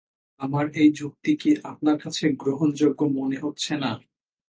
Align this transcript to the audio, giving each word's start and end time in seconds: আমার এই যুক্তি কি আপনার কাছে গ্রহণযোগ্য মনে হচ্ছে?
আমার 0.39 0.65
এই 0.75 0.89
যুক্তি 0.99 1.31
কি 1.41 1.49
আপনার 1.71 1.97
কাছে 2.03 2.25
গ্রহণযোগ্য 2.41 2.99
মনে 3.17 3.37
হচ্ছে? 3.43 3.71